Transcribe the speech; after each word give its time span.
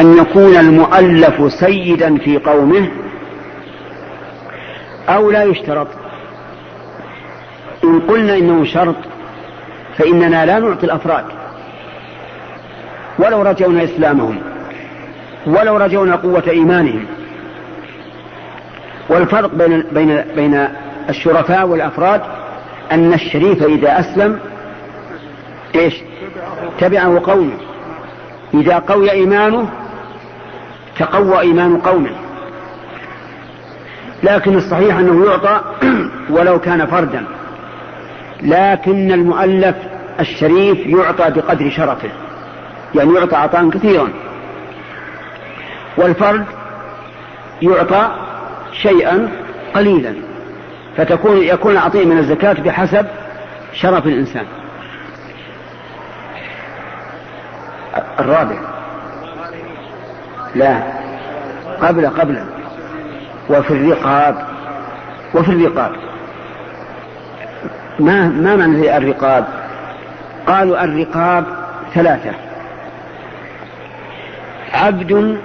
أن 0.00 0.18
يكون 0.18 0.56
المؤلف 0.56 1.52
سيدا 1.52 2.16
في 2.18 2.38
قومه 2.38 2.88
أو 5.08 5.30
لا 5.30 5.44
يشترط. 5.44 5.88
إن 7.84 8.00
قلنا 8.00 8.36
إنه 8.36 8.64
شرط 8.64 8.96
فإننا 9.96 10.46
لا 10.46 10.58
نعطي 10.58 10.86
الأفراد. 10.86 11.24
ولو 13.18 13.42
رجونا 13.42 13.84
إسلامهم 13.84 14.38
ولو 15.46 15.76
رجونا 15.76 16.16
قوة 16.16 16.42
إيمانهم. 16.48 17.04
والفرق 19.08 19.54
بين 19.54 19.84
بين 19.92 20.24
بين 20.36 20.68
الشرفاء 21.08 21.66
والأفراد 21.66 22.20
أن 22.92 23.12
الشريف 23.12 23.62
إذا 23.62 24.00
أسلم 24.00 24.40
إيش؟ 25.74 25.94
تبعه 26.80 27.20
قومه. 27.24 27.58
إذا 28.54 28.78
قوي 28.78 29.10
إيمانه 29.10 29.70
تقوى 30.98 31.40
إيمان 31.40 31.78
قومه. 31.78 32.10
لكن 34.22 34.56
الصحيح 34.56 34.96
أنه 34.96 35.26
يعطى 35.26 35.60
ولو 36.34 36.60
كان 36.60 36.86
فردا. 36.86 37.24
لكن 38.42 39.12
المؤلف 39.12 39.76
الشريف 40.20 40.86
يعطى 40.86 41.30
بقدر 41.30 41.70
شرفه. 41.70 42.10
يعني 42.94 43.14
يعطى 43.14 43.36
عطاء 43.36 43.70
كثيرا. 43.70 44.08
والفرد 45.96 46.44
يعطى 47.62 48.10
شيئا 48.72 49.28
قليلا. 49.74 50.14
فتكون 50.96 51.36
يكون 51.36 51.72
العطية 51.72 52.04
من 52.04 52.18
الزكاة 52.18 52.52
بحسب 52.52 53.06
شرف 53.72 54.06
الإنسان. 54.06 54.44
الرابع. 58.18 58.56
لا. 60.54 60.97
قبل 61.80 62.06
قبل 62.06 62.44
وفي 63.50 63.70
الرقاب 63.70 64.46
وفي 65.34 65.52
الرقاب. 65.52 65.92
ما 68.00 68.28
ما 68.28 68.56
معنى 68.56 68.96
الرقاب؟ 68.96 69.44
قالوا 70.46 70.84
الرقاب 70.84 71.44
ثلاثة. 71.94 72.30
عبد 74.72 75.38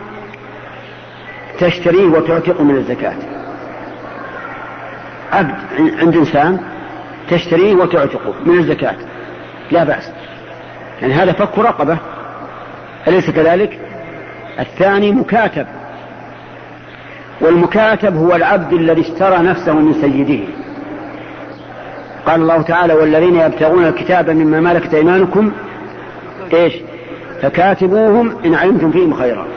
تشتريه 1.60 2.06
وتعتق 2.06 2.62
من 2.62 2.76
الزكاة. 2.76 3.16
عبد 5.32 5.56
عند 6.00 6.18
إنسان 6.18 6.60
تشتريه 7.30 7.76
وتعتقه 7.76 8.34
من 8.46 8.58
الزكاة. 8.58 8.96
لا 9.72 9.84
بأس. 9.84 10.12
يعني 11.02 11.14
هذا 11.14 11.32
فك 11.32 11.60
رقبة. 11.60 11.98
أليس 13.08 13.30
كذلك؟ 13.30 13.80
الثاني 14.60 15.12
مكاتب. 15.12 15.68
والمكاتب 17.42 18.18
هو 18.18 18.36
العبد 18.36 18.74
الذي 18.74 19.02
اشترى 19.02 19.38
نفسه 19.38 19.74
من 19.74 19.94
سيده. 20.02 20.44
قال 22.26 22.42
الله 22.42 22.62
تعالى 22.62 22.94
والذين 22.94 23.36
يبتغون 23.36 23.86
الكتاب 23.86 24.30
مما 24.30 24.60
ملكت 24.60 24.94
أيمانكم 24.94 25.52
إيش؟ 26.54 26.74
فكاتبوهم 27.42 28.38
إن 28.46 28.56
علمتم 28.56 28.92
فيهم 28.92 29.14
خيرا. 29.14 29.48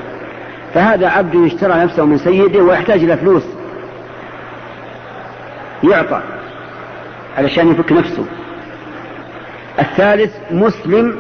فهذا 0.74 1.08
عبد 1.08 1.36
اشترى 1.36 1.74
نفسه 1.74 2.04
من 2.04 2.19
سيده 2.19 2.60
ويحتاج 2.60 3.04
إلى 3.04 3.16
فلوس. 3.16 3.44
يعطى 5.84 6.20
علشان 7.38 7.70
يفك 7.70 7.92
نفسه. 7.92 8.24
الثالث 9.78 10.34
مسلم 10.50 11.16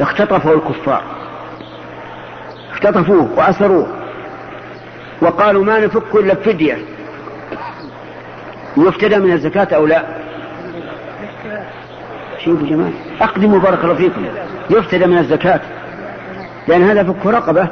اختطفه 0.00 0.52
الكفار. 0.52 1.02
اختطفوه 2.72 3.28
وأسروه. 3.36 4.01
وقالوا 5.22 5.64
ما 5.64 5.80
نفك 5.80 6.14
إلا 6.14 6.34
بفدية 6.34 6.78
يفتدى 8.76 9.18
من 9.18 9.32
الزكاة 9.32 9.76
أو 9.76 9.86
لا؟ 9.86 10.02
شوفوا 12.44 12.66
جماعة 12.66 12.92
أقدموا 13.20 13.58
بارك 13.58 13.84
الله 13.84 13.94
فيكم. 13.94 14.24
يفتدى 14.70 15.06
من 15.06 15.18
الزكاة. 15.18 15.60
لأن 16.68 16.82
هذا 16.82 17.02
فك 17.02 17.26
رقبة. 17.26 17.68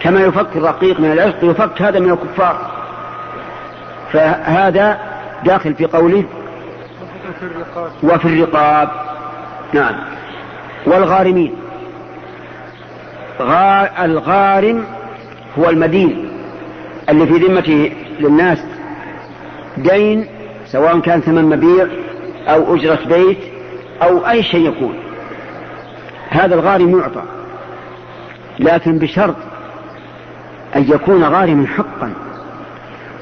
كما 0.00 0.20
يفك 0.20 0.56
الرقيق 0.56 1.00
من 1.00 1.12
العشق 1.12 1.36
يفك 1.42 1.82
هذا 1.82 2.00
من 2.00 2.10
الكفار. 2.10 2.70
فهذا 4.12 4.98
داخل 5.44 5.74
في 5.74 5.84
قوله 5.84 6.24
وفي 8.02 8.24
الرقاب. 8.24 8.88
نعم. 9.72 9.94
والغارمين. 10.86 11.56
الغارم 14.00 14.97
هو 15.58 15.70
المدين 15.70 16.28
اللي 17.08 17.26
في 17.26 17.32
ذمته 17.32 17.92
للناس 18.20 18.58
دين 19.76 20.26
سواء 20.66 21.00
كان 21.00 21.20
ثمن 21.20 21.44
مبيع 21.44 21.86
أو 22.48 22.74
أجرة 22.74 22.98
بيت 23.08 23.38
أو 24.02 24.28
أي 24.28 24.42
شيء 24.42 24.68
يكون. 24.68 24.94
هذا 26.30 26.54
الغارم 26.54 26.98
يعطى 26.98 27.22
لكن 28.58 28.98
بشرط 28.98 29.36
أن 30.76 30.82
يكون 30.82 31.24
غارما 31.24 31.66
حقا 31.66 32.12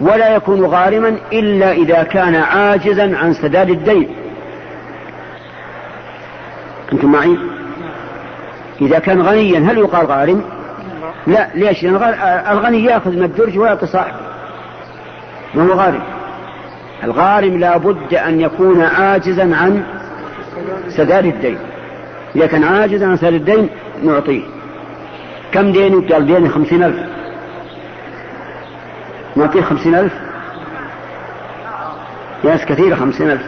ولا 0.00 0.34
يكون 0.34 0.64
غارما 0.64 1.16
إلا 1.32 1.72
إذا 1.72 2.02
كان 2.02 2.34
عاجزا 2.34 3.16
عن 3.16 3.34
سداد 3.34 3.70
الدين. 3.70 4.08
أنتم 6.92 7.12
معي؟ 7.12 7.36
إذا 8.80 8.98
كان 8.98 9.22
غنيا 9.22 9.58
هل 9.58 9.78
يقال 9.78 10.06
غارم؟ 10.06 10.55
لا 11.26 11.48
ليش؟ 11.54 11.84
لأن 11.84 11.94
الغني 12.50 12.84
يأخذ 12.84 13.10
من 13.10 13.22
الدرج 13.22 13.58
ويعطي 13.58 13.86
صاحبه. 13.86 14.16
ما 15.54 15.62
هو 15.62 15.72
غارم؟ 15.72 16.02
الغارم 17.04 17.58
لا 17.58 17.76
بد 17.76 18.14
أن 18.14 18.40
يكون 18.40 18.82
عاجزا 18.82 19.56
عن 19.56 19.84
سداد 20.88 21.26
الدين. 21.26 21.58
إذا 22.36 22.46
كان 22.46 22.64
عاجزا 22.64 23.06
عن 23.06 23.16
سداد 23.16 23.34
الدين 23.34 23.68
نعطيه. 24.04 24.42
كم 25.52 25.72
ديني 25.72 26.12
قال 26.12 26.26
ديني 26.26 26.48
خمسين 26.48 26.82
ألف. 26.82 26.96
نعطيه 29.36 29.62
خمسين 29.62 29.94
ألف؟ 29.94 30.12
ناس 32.44 32.64
كثيرة 32.64 32.94
خمسين 32.94 33.30
ألف. 33.30 33.46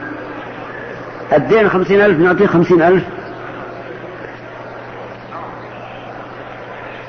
الدين 1.32 1.68
خمسين 1.68 2.00
ألف 2.00 2.18
نعطيه 2.18 2.46
خمسين 2.46 2.82
ألف. 2.82 3.04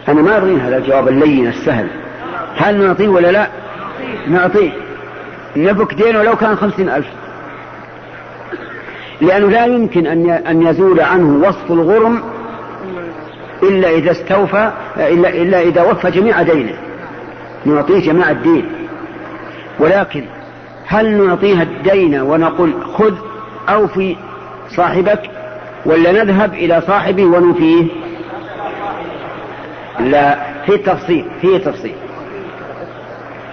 أنا 0.09 0.21
ما 0.21 0.37
أبغي 0.37 0.55
هذا 0.55 0.77
الجواب 0.77 1.07
اللين 1.07 1.47
السهل. 1.47 1.87
هل 2.55 2.85
نعطيه 2.85 3.07
ولا 3.07 3.31
لا؟ 3.31 3.47
نعطيه. 4.27 4.71
نبك 5.55 5.93
دين 5.93 6.15
ولو 6.15 6.35
كان 6.35 6.55
خمسين 6.55 6.89
ألف. 6.89 7.07
لأنه 9.21 9.49
لا 9.49 9.65
يمكن 9.65 10.07
أن 10.47 10.61
يزول 10.61 10.99
عنه 10.99 11.47
وصف 11.47 11.71
الغرم 11.71 12.21
إلا 13.63 13.89
إذا 13.89 14.11
استوفى 14.11 14.71
إلا, 14.97 15.29
إلا 15.29 15.61
إذا 15.61 15.81
وفى 15.81 16.11
جميع 16.11 16.41
دينه. 16.41 16.73
نعطيه 17.65 17.99
جميع 17.99 18.31
الدين. 18.31 18.65
ولكن 19.79 20.25
هل 20.87 21.25
نعطيها 21.25 21.63
الدين 21.63 22.21
ونقول 22.21 22.73
خذ 22.97 23.13
أوفي 23.69 24.15
صاحبك 24.75 25.21
ولا 25.85 26.11
نذهب 26.11 26.53
إلى 26.53 26.81
صاحبه 26.87 27.25
ونفيه 27.25 27.87
لا 29.99 30.37
في 30.65 30.77
تفصيل 30.77 31.25
في 31.41 31.59
تفصيل. 31.59 31.95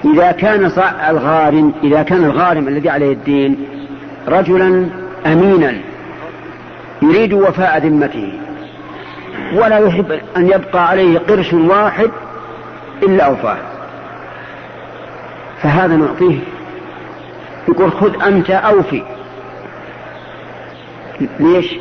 إذا 0.05 0.33
كان 0.33 0.65
الغارم 1.11 1.73
إذا 1.83 2.03
كان 2.03 2.25
الغارم 2.25 2.69
الذي 2.69 2.91
عليه 2.91 3.12
الدين 3.12 3.67
رجلا 4.29 4.89
أمينا 5.27 5.81
يريد 7.03 7.33
وفاء 7.33 7.79
ذمته 7.79 8.33
ولا 9.55 9.79
يحب 9.79 10.21
أن 10.37 10.47
يبقى 10.47 10.89
عليه 10.89 11.19
قرش 11.19 11.53
واحد 11.53 12.10
إلا 13.03 13.25
أوفاه. 13.25 13.59
فهذا 15.63 15.97
نعطيه 15.97 16.39
يقول 17.69 17.92
خذ 17.92 18.22
أنت 18.22 18.51
أوفي 18.51 19.03
ليش؟ 21.41 21.77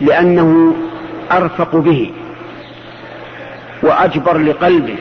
لأنه 0.00 0.74
أرفق 1.32 1.76
به. 1.76 2.10
وأجبر 3.82 4.38
لقلبه 4.38 4.96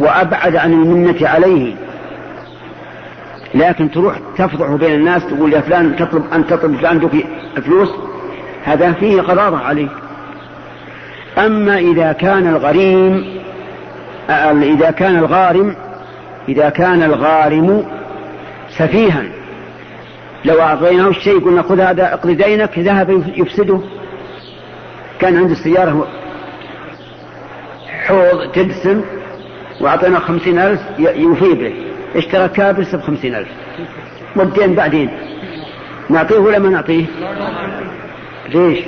وأبعد 0.00 0.56
عن 0.56 0.72
المنة 0.72 1.28
عليه. 1.28 1.74
لكن 3.54 3.90
تروح 3.90 4.16
تفضح 4.36 4.70
بين 4.70 4.94
الناس 4.94 5.26
تقول 5.26 5.52
يا 5.52 5.60
فلان 5.60 5.96
تطلب 5.96 6.24
أن 6.32 6.46
تطلب 6.46 6.76
فلان 6.76 7.22
فلوس. 7.64 7.88
هذا 8.64 8.92
فيه 8.92 9.20
غضاضة 9.20 9.58
عليه 9.58 9.88
أما 11.38 11.78
إذا 11.78 12.12
كان 12.12 12.48
الغريم 12.48 13.24
إذا 14.62 14.90
كان 14.90 15.16
الغارم 15.16 15.76
إذا 16.48 16.68
كان 16.68 17.02
الغارم 17.02 17.84
سفيها. 18.78 19.22
لو 20.44 20.60
أعطيناه 20.60 21.08
الشيء 21.08 21.44
قلنا 21.44 21.62
خذ 21.62 21.80
هذا 21.80 22.14
اقضي 22.14 22.34
دينك 22.34 22.78
ذهب 22.78 23.24
يفسده. 23.36 23.80
كان 25.20 25.36
عنده 25.36 25.52
السيارة 25.52 26.06
حوض 28.06 28.52
تدسم 28.52 29.04
وأعطينا 29.80 30.18
خمسين 30.18 30.58
ألف 30.58 30.80
يوفي 30.98 31.54
به 31.54 31.74
اشترى 32.16 32.48
كابس 32.48 32.94
بخمسين 32.94 33.34
ألف. 33.34 33.48
والدين 34.36 34.74
بعدين. 34.74 35.10
نعطيه 36.10 36.38
ولا 36.38 36.58
ما 36.58 36.68
نعطيه؟ 36.68 37.04
ليش؟ 38.48 38.78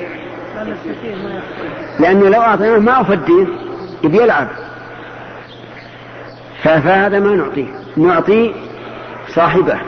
لأنه 2.00 2.28
لو 2.28 2.40
أعطيناه 2.40 2.78
ما 2.78 3.00
أفديه 3.00 3.46
يبي 4.04 4.22
يلعب. 4.22 4.48
فهذا 6.62 7.20
ما 7.20 7.36
نعطيه. 7.36 7.66
نعطي 7.96 8.54
صاحبه. 9.28 9.78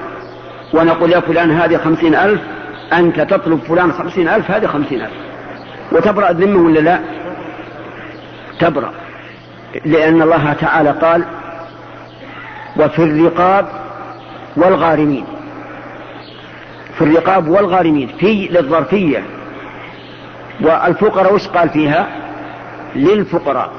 ونقول 0.74 1.12
يا 1.12 1.20
فلان 1.20 1.50
هذه 1.50 1.76
خمسين 1.76 2.14
ألف 2.14 2.40
أنت 2.92 3.20
تطلب 3.20 3.58
فلان 3.58 3.92
خمسين 3.92 4.28
ألف 4.28 4.50
هذه 4.50 4.66
خمسين 4.66 5.00
ألف. 5.00 5.12
وتبرأ 5.92 6.30
الذمة 6.30 6.66
ولا 6.66 6.80
لا؟ 6.80 7.00
تبرأ. 8.60 9.05
لأن 9.84 10.22
الله 10.22 10.52
تعالى 10.52 10.90
قال 10.90 11.24
وفي 12.76 13.02
الرقاب 13.02 13.66
والغارمين. 14.56 15.24
في 16.98 17.04
الرقاب 17.04 17.48
والغارمين 17.48 18.08
في 18.08 18.48
للظرفية. 18.48 19.24
والفقراء 20.60 21.34
وش 21.34 21.48
قال 21.48 21.68
فيها؟ 21.68 22.06
للفقراء. 22.94 23.70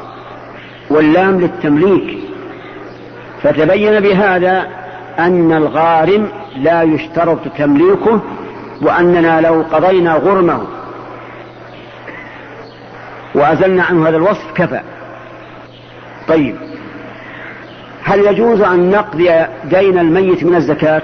واللام 0.89 1.39
للتمليك. 1.39 2.19
فتبين 3.43 3.99
بهذا 3.99 4.67
أن 5.19 5.53
الغارم 5.53 6.29
لا 6.55 6.83
يشترط 6.83 7.39
تمليكه 7.57 8.21
وأننا 8.81 9.41
لو 9.41 9.65
قضينا 9.71 10.13
غرمه 10.13 10.67
وأزلنا 13.35 13.83
عنه 13.83 14.09
هذا 14.09 14.17
الوصف 14.17 14.53
كفى. 14.55 14.81
طيب. 16.27 16.55
هل 18.03 18.19
يجوز 18.19 18.61
أن 18.61 18.91
نقضي 18.91 19.45
دين 19.63 19.99
الميت 19.99 20.43
من 20.43 20.55
الزكاة؟ 20.55 21.01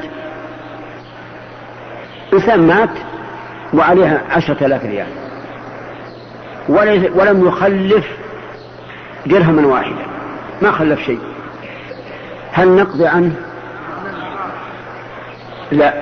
إنسان 2.34 2.68
مات 2.68 2.90
وعليها 3.74 4.22
عشرة 4.30 4.66
آلاف 4.66 4.86
ريال. 4.86 5.08
ولم 7.16 7.48
يخلف 7.48 8.08
درهما 9.26 9.68
واحدا. 9.68 10.06
ما 10.62 10.72
خلف 10.72 11.00
شيء. 11.00 11.20
هل 12.52 12.68
نقضي 12.68 13.08
عنه؟ 13.08 13.36
لا. 15.72 15.94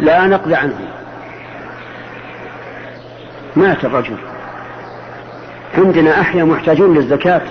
لا 0.00 0.26
نقضي 0.26 0.54
عنه. 0.54 0.88
مات 3.56 3.84
الرجل. 3.84 4.16
عندنا 5.78 6.20
أحياء 6.20 6.46
محتاجون 6.46 6.94
للزكاة. 6.96 7.42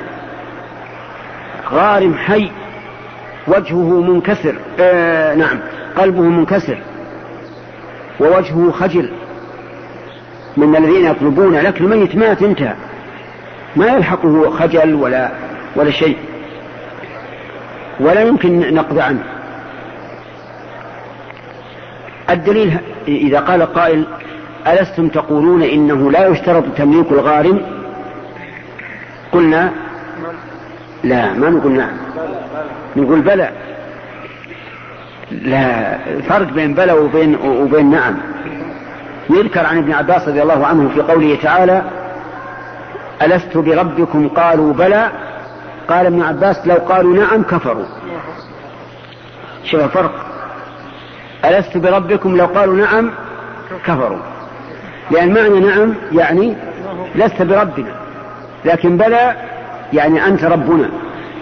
غارم 1.71 2.13
حي. 2.13 2.51
وجهه 3.47 4.01
منكسر. 4.01 4.55
آه 4.79 5.35
نعم. 5.35 5.59
قلبه 5.97 6.21
منكسر. 6.21 6.77
ووجهه 8.19 8.71
خجل. 8.71 9.11
من 10.57 10.75
الذين 10.75 11.05
يطلبون 11.05 11.55
لكن 11.57 11.85
الميت 11.85 12.15
مات 12.15 12.43
انتهى 12.43 12.73
ما 13.75 13.87
يلحقه 13.87 14.49
خجل 14.49 14.93
ولا 14.95 15.31
ولا 15.75 15.91
شيء. 15.91 16.17
ولا 17.99 18.21
يمكن 18.21 18.73
نقضي 18.73 19.01
عنه. 19.01 19.23
الدليل 22.29 22.77
إذا 23.07 23.39
قال 23.39 23.61
قائل 23.73 24.05
ألستم 24.67 25.07
تقولون 25.07 25.63
إنه 25.63 26.11
لا 26.11 26.27
يشترط 26.27 26.63
تمليك 26.77 27.11
الغارم؟ 27.11 27.76
قلنا 29.31 29.71
لا 31.03 31.33
ما 31.33 31.49
نقول 31.49 31.71
نعم. 31.71 31.97
نقول 32.95 33.21
بلى. 33.21 33.49
لا 35.31 35.97
فرق 36.21 36.53
بين 36.53 36.73
بلى 36.73 36.93
وبين 36.93 37.35
وبين 37.35 37.91
نعم. 37.91 38.17
يذكر 39.29 39.65
عن 39.65 39.77
ابن 39.77 39.91
عباس 39.93 40.27
رضي 40.27 40.41
الله 40.41 40.65
عنه 40.65 40.89
في 40.89 41.01
قوله 41.01 41.37
تعالى 41.43 41.81
ألست 43.21 43.57
بربكم؟ 43.57 44.27
قالوا 44.27 44.73
بلى. 44.73 45.11
قال 45.87 46.05
ابن 46.05 46.21
عباس 46.21 46.67
لو 46.67 46.75
قالوا 46.75 47.15
نعم 47.17 47.43
كفروا. 47.43 47.85
شوف 49.63 49.83
الفرق. 49.83 50.25
ألست 51.45 51.77
بربكم؟ 51.77 52.37
لو 52.37 52.45
قالوا 52.45 52.75
نعم 52.75 53.11
كفروا. 53.85 54.19
لأن 55.11 55.33
معنى 55.33 55.59
نعم 55.59 55.93
يعني 56.11 56.55
لست 57.15 57.41
بربنا. 57.41 57.96
لكن 58.67 58.97
بلى 58.97 59.35
يعني 59.93 60.27
أنت 60.27 60.43
ربنا. 60.43 60.89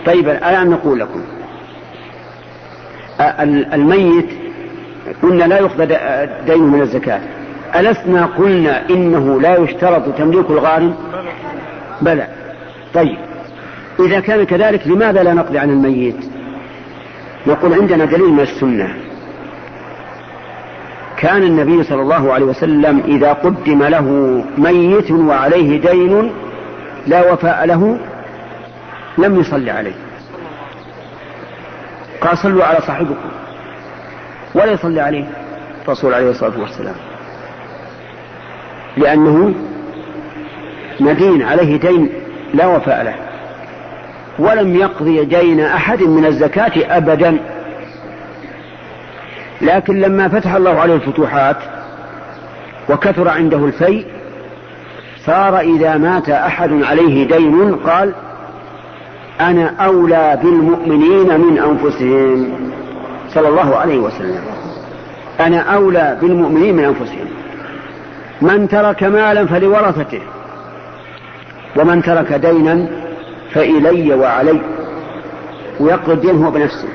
طيب 0.06 0.30
الآن 0.30 0.70
نقول 0.70 1.00
لكم. 1.00 1.22
الميت 3.74 4.30
قلنا 5.24 5.44
لا 5.44 5.60
يقضى 5.60 5.86
دينه 6.46 6.66
من 6.66 6.82
الزكاة. 6.82 7.20
ألسنا 7.76 8.26
قلنا 8.26 8.90
إنه 8.90 9.42
لا 9.42 9.58
يشترط 9.58 10.18
تمليك 10.18 10.50
الغارم 10.50 10.96
بلى. 12.02 12.28
طيب 12.94 13.18
إذا 14.00 14.20
كان 14.20 14.44
كذلك 14.44 14.88
لماذا 14.88 15.24
لا 15.24 15.34
نقضي 15.34 15.58
عن 15.58 15.70
الميت؟ 15.70 16.26
نقول 17.48 17.74
عندنا 17.74 18.06
دليل 18.06 18.30
من 18.30 18.40
السنة. 18.40 18.96
كان 21.18 21.44
النبي 21.44 21.84
صلى 21.84 22.02
الله 22.02 22.34
عليه 22.34 22.46
وسلم 22.46 23.02
إذا 23.08 23.34
قدم 23.34 23.84
له 23.84 24.06
ميت 24.58 25.12
وعليه 25.12 25.82
دين 25.82 26.32
لا 27.08 27.34
وفاء 27.34 27.66
له 27.66 28.00
لم 29.18 29.40
يصلي 29.40 29.72
عليه. 29.72 29.96
قال 32.22 32.38
صلوا 32.38 32.66
على 32.66 32.80
صاحبكم 32.88 33.30
ولا 34.54 34.72
يصلي 34.72 35.02
عليه 35.02 35.26
الرسول 35.86 36.14
عليه 36.14 36.30
الصلاة 36.30 36.60
والسلام. 36.60 36.96
لأنه 38.98 39.54
مدين 41.00 41.42
عليه 41.42 41.80
دين 41.80 42.10
لا 42.54 42.66
وفاء 42.66 43.04
له. 43.04 43.16
ولم 44.40 44.76
يقضي 44.76 45.26
دين 45.26 45.60
أحد 45.60 46.04
من 46.04 46.26
الزكاة 46.26 46.98
أبدا. 46.98 47.38
لكن 49.62 50.02
لما 50.02 50.28
فتح 50.28 50.54
الله 50.54 50.80
عليه 50.80 50.96
الفتوحات 50.96 51.58
وكثر 52.90 53.30
عنده 53.30 53.58
الفيء 53.58 54.15
صار 55.26 55.60
إذا 55.60 55.98
مات 55.98 56.30
أحد 56.30 56.84
عليه 56.84 57.28
دين 57.28 57.76
قال 57.76 58.14
أنا 59.42 59.76
أولى 59.86 60.40
بالمؤمنين 60.44 61.40
من 61.40 61.60
أنفسهم. 61.60 62.54
صلى 63.30 63.48
الله 63.48 63.76
عليه 63.76 63.98
وسلم. 63.98 64.42
أنا 65.40 65.60
أولى 65.60 66.18
بالمؤمنين 66.22 66.76
من 66.76 66.84
أنفسهم. 66.84 67.28
من 68.42 68.68
ترك 68.68 69.04
مالا 69.04 69.46
فلورثته. 69.46 70.22
ومن 71.76 72.02
ترك 72.02 72.34
دينا 72.34 72.88
فإلي 73.54 74.14
وعلي. 74.14 74.62
ويقضي 75.80 76.14
الدين 76.14 76.44
هو 76.44 76.52
بنفسه. 76.52 76.88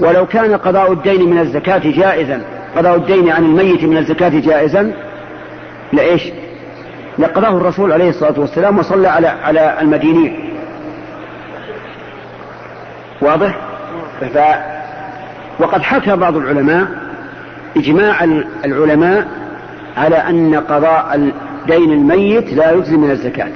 ولو 0.00 0.26
كان 0.26 0.56
قضاء 0.56 0.92
الدين 0.92 1.30
من 1.30 1.38
الزكاة 1.38 1.82
جائزا 1.84 2.42
قضاء 2.76 2.96
الدين 2.96 3.30
عن 3.30 3.44
الميت 3.44 3.84
من 3.84 3.96
الزكاة 3.96 4.28
جائزا 4.28 4.92
لإيش؟ 5.92 6.22
لقضاه 7.18 7.56
الرسول 7.56 7.92
عليه 7.92 8.08
الصلاة 8.08 8.40
والسلام 8.40 8.78
وصلى 8.78 9.08
على 9.08 9.28
على 9.28 9.80
المدينين. 9.80 10.54
واضح؟ 13.20 13.58
ف 14.20 14.38
وقد 15.58 15.82
حكى 15.82 16.16
بعض 16.16 16.36
العلماء 16.36 16.86
إجماع 17.76 18.24
العلماء 18.64 19.28
على 19.96 20.16
أن 20.16 20.54
قضاء 20.54 21.32
دين 21.66 21.92
الميت 21.92 22.52
لا 22.52 22.72
يجزي 22.72 22.96
من 22.96 23.10
الزكاة. 23.10 23.52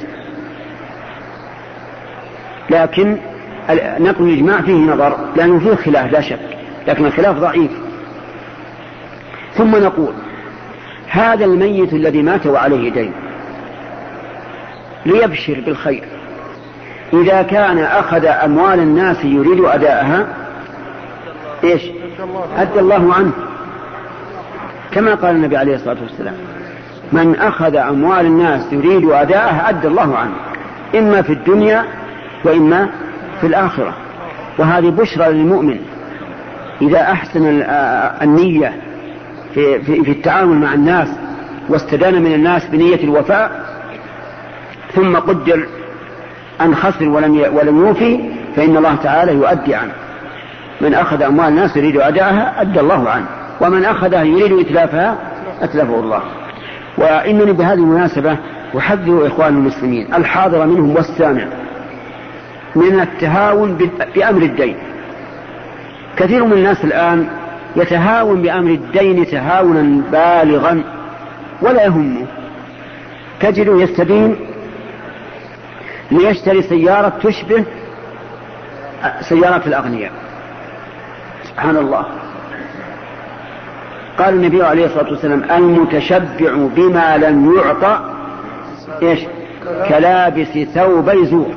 لكن 2.70 3.16
نقل 4.00 4.24
الإجماع 4.24 4.60
فيه 4.60 4.74
نظر 4.74 5.16
لأنه 5.36 5.58
فيه 5.58 5.74
خلاف 5.74 6.12
لا 6.12 6.20
شك 6.20 6.56
لكن 6.88 7.06
الخلاف 7.06 7.38
ضعيف. 7.38 7.70
ثم 9.54 9.76
نقول 9.76 10.14
هذا 11.08 11.44
الميت 11.44 11.92
الذي 11.92 12.22
مات 12.22 12.46
وعليه 12.46 12.90
دين 12.90 13.12
ليبشر 15.06 15.62
بالخير. 15.66 16.04
إذا 17.12 17.42
كان 17.42 17.78
أخذ 17.78 18.26
أموال 18.26 18.78
الناس 18.78 19.24
يريد 19.24 19.60
أداءها 19.64 20.26
إيش؟ 21.64 21.82
أدى 22.56 22.80
الله 22.80 23.14
عنه. 23.14 23.32
كما 24.92 25.14
قال 25.14 25.36
النبي 25.36 25.56
عليه 25.56 25.74
الصلاة 25.74 25.96
والسلام 26.02 26.34
من 27.12 27.36
أخذ 27.36 27.76
أموال 27.76 28.26
الناس 28.26 28.72
يريد 28.72 29.10
أداءها 29.10 29.68
أدى 29.68 29.88
الله 29.88 30.16
عنه. 30.16 30.34
إما 30.94 31.22
في 31.22 31.32
الدنيا 31.32 31.84
وإما 32.44 32.88
في 33.40 33.46
الآخرة. 33.46 33.94
وهذه 34.58 34.88
بشرى 34.88 35.32
للمؤمن. 35.32 35.78
إذا 36.82 37.00
أحسن 37.00 37.62
النية 38.22 38.74
في, 39.54 39.82
في, 39.82 40.04
في 40.04 40.10
التعامل 40.10 40.56
مع 40.56 40.74
الناس 40.74 41.08
واستدان 41.68 42.22
من 42.22 42.34
الناس 42.34 42.66
بنية 42.66 43.04
الوفاء 43.04 43.71
ثم 44.94 45.16
قدر 45.16 45.66
أن 46.60 46.74
خسر 46.74 47.08
ولم 47.08 47.44
ولم 47.52 47.86
يوفي 47.86 48.20
فإن 48.56 48.76
الله 48.76 48.94
تعالى 48.94 49.32
يؤدي 49.32 49.74
عنه. 49.74 49.92
من 50.80 50.94
أخذ 50.94 51.22
أموال 51.22 51.48
الناس 51.48 51.76
يريد 51.76 51.96
أداءها 51.96 52.60
أدى 52.60 52.80
الله 52.80 53.10
عنه. 53.10 53.26
ومن 53.60 53.84
أخذها 53.84 54.22
يريد 54.22 54.66
إتلافها 54.66 55.16
أتلفه 55.62 56.00
الله. 56.00 56.22
وإنني 56.98 57.52
بهذه 57.52 57.78
المناسبة 57.78 58.36
أحذر 58.78 59.26
إخوان 59.26 59.54
المسلمين. 59.54 60.14
الحاضر 60.14 60.66
منهم 60.66 60.96
والسامع 60.96 61.44
من 62.76 63.00
التهاون 63.00 63.78
بأمر 64.14 64.42
الدين. 64.42 64.76
كثير 66.16 66.44
من 66.44 66.52
الناس 66.52 66.84
الآن 66.84 67.28
يتهاون 67.76 68.42
بأمر 68.42 68.70
الدين 68.70 69.26
تهاونا 69.26 70.02
بالغا 70.12 70.82
ولا 71.62 71.84
يهمه. 71.84 72.26
تجده 73.40 73.82
يستدين 73.82 74.36
ليشتري 76.12 76.62
سيارة 76.62 77.12
تشبه 77.22 77.64
سيارات 79.20 79.66
الأغنياء. 79.66 80.12
سبحان 81.44 81.76
الله. 81.76 82.04
قال 84.18 84.34
النبي 84.34 84.62
عليه 84.62 84.86
الصلاة 84.86 85.10
والسلام 85.10 85.44
المتشبع 85.50 86.52
بما 86.76 87.16
لم 87.16 87.56
يعطى 87.56 88.00
إيش؟ 89.02 89.20
كلابس 89.88 90.58
ثوبي 90.74 91.26
زور 91.26 91.54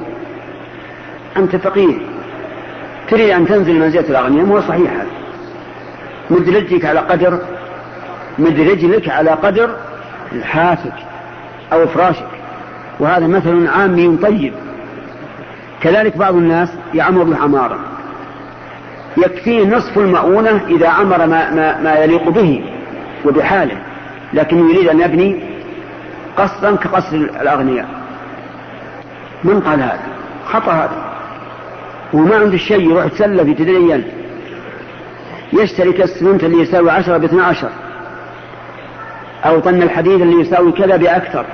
أنت 1.38 1.55
فقير. 1.55 2.01
تريد 3.09 3.29
أن 3.29 3.47
تنزل 3.47 3.79
منزلة 3.79 4.09
الأغنياء 4.09 4.45
هو 4.45 4.62
صحيح 4.62 4.91
هذا. 4.91 5.07
مد 6.29 6.50
رجلك 6.50 6.85
على 6.85 7.00
قدر 7.00 7.39
مد 8.38 8.59
رجلك 8.59 9.09
على 9.09 9.31
قدر 9.31 9.75
لحافك 10.31 10.93
أو 11.74 11.88
فراشك. 11.88 12.34
وهذا 12.99 13.27
مثل 13.27 13.67
عامي 13.67 14.17
طيب. 14.17 14.53
كذلك 15.81 16.17
بعض 16.17 16.35
الناس 16.35 16.69
يعمر 16.93 17.23
العمارة 17.23 17.79
يكفيه 19.17 19.65
نصف 19.65 19.97
المؤونة 19.97 20.61
إذا 20.67 20.89
عمر 20.89 21.17
ما, 21.17 21.51
ما, 21.51 21.81
ما 21.81 21.95
يليق 21.95 22.29
به 22.29 22.63
وبحاله 23.25 23.77
لكن 24.33 24.69
يريد 24.69 24.87
أن 24.87 25.01
يبني 25.01 25.43
قصرا 26.37 26.75
كقصر 26.75 27.15
الأغنياء. 27.15 27.87
من 29.43 29.59
قال 29.59 29.79
هذا؟ 29.79 29.99
خطأ 30.45 30.71
هذا. 30.71 31.15
وما 32.13 32.35
عنده 32.35 32.57
شيء 32.57 32.89
يروح 32.91 33.05
يتسلف 33.05 33.47
يتدين 33.47 34.03
يشتري 35.53 35.93
كالسمنت 35.93 36.43
اللي 36.43 36.61
يساوي 36.61 36.91
عشرة 36.91 37.17
باثنى 37.17 37.41
عشر. 37.41 37.69
أو 39.45 39.59
طن 39.59 39.81
الحديد 39.81 40.21
اللي 40.21 40.41
يساوي 40.41 40.71
كذا 40.71 40.95
بأكثر. 40.97 41.45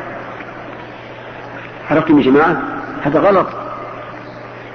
عرفتم 1.92 2.18
يا 2.20 2.24
جماعة؟ 2.24 2.62
هذا 3.04 3.20
غلط. 3.20 3.48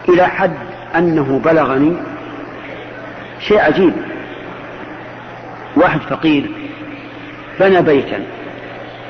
إلى 0.08 0.26
حد 0.26 0.56
أنه 0.96 1.40
بلغني 1.44 1.92
شيء 3.40 3.61
عجيب. 3.61 3.92
واحد 5.76 6.00
فقير 6.00 6.50
بنى 7.61 7.82
بيتا 7.82 8.20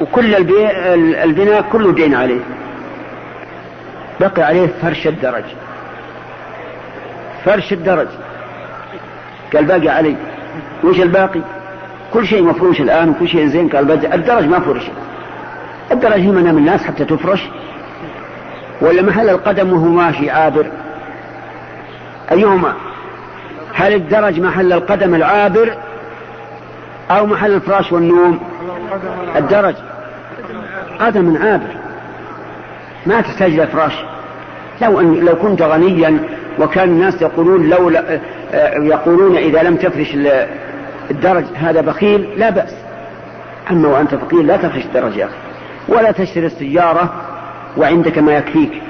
وكل. 0.00 0.34
البناء 1.24 1.64
كله 1.72 1.92
دين 1.92 2.14
عليه. 2.14 2.40
بقي 4.20 4.42
عليه 4.42 4.66
فرش 4.82 5.06
الدرج. 5.06 5.44
فرش 7.44 7.72
الدرج. 7.72 8.08
قال 9.54 9.64
باقي 9.64 9.88
علي. 9.88 10.16
وش 10.84 11.00
الباقي؟ 11.00 11.40
كل 12.12 12.26
شيء 12.26 12.42
مفروش 12.42 12.80
الآن 12.80 13.08
وكل 13.08 13.28
شيء 13.28 13.46
زين. 13.46 13.68
قال 13.68 14.14
الدرج 14.14 14.44
ما 14.44 14.60
فرش. 14.60 14.82
الدرج 15.92 16.20
هي 16.20 16.30
منام 16.30 16.58
الناس 16.58 16.84
حتى 16.84 17.04
تفرش. 17.04 17.42
ولا 18.80 19.02
محل 19.02 19.30
القدم 19.30 19.72
وهو 19.72 19.88
ماشي 19.88 20.30
عابر؟ 20.30 20.66
أيهما؟ 22.32 22.74
هل 23.74 23.94
الدرج 23.94 24.40
محل 24.40 24.72
القدم 24.72 25.14
العابر 25.14 25.74
أو 27.10 27.26
محل 27.26 27.54
الفراش 27.54 27.92
والنوم؟ 27.92 28.40
الدرج. 29.36 29.74
قدم 31.00 31.36
عابر. 31.36 31.76
ما 33.06 33.20
تحتاج 33.20 33.52
إلى 33.52 33.66
فراش. 33.66 33.92
لو 34.82 35.00
أن 35.00 35.14
لو 35.14 35.36
كنت 35.36 35.62
غنيا 35.62 36.18
وكان 36.58 36.88
الناس 36.88 37.22
يقولون 37.22 37.68
لولا 37.68 38.20
يقولون 38.76 39.36
إذا 39.36 39.62
لم 39.62 39.76
تفرش 39.76 40.16
الدرج 41.10 41.44
هذا 41.56 41.80
بخيل 41.80 42.28
لا 42.36 42.50
بأس. 42.50 42.74
أما 43.70 43.88
وأنت 43.88 44.14
فقير 44.14 44.42
لا 44.42 44.56
تفرش 44.56 44.84
الدرج 44.84 45.16
يا 45.16 45.24
أخي. 45.24 45.34
ولا 45.88 46.12
تشتري 46.12 46.46
السيارة 46.46 47.14
وعندك 47.76 48.18
ما 48.18 48.32
يكفيك. 48.36 48.82